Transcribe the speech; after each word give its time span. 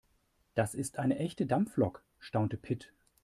Das 0.55 0.73
ist 0.73 0.97
eine 0.97 1.19
echte 1.19 1.45
Dampflok, 1.45 2.03
staunte 2.17 2.57
Pit. 2.57 2.91